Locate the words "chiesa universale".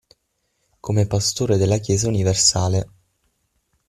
1.77-2.91